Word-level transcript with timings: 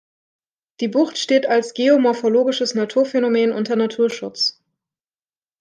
Die 0.79 0.87
Bucht 0.87 1.19
steht 1.19 1.45
als 1.45 1.75
geomorphologisches 1.75 2.73
Naturphänomen 2.73 3.51
unter 3.51 3.75
Naturschutz. 3.75 4.59